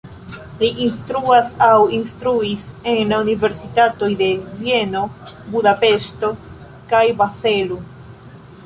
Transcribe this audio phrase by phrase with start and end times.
[0.61, 2.63] Li instruas aŭ instruis
[2.95, 4.31] en universitatoj de
[4.63, 5.05] Vieno,
[5.55, 6.35] Budapeŝto
[6.93, 7.81] kaj Bazelo.